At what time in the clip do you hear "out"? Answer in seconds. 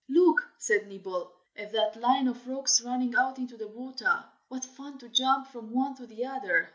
3.13-3.37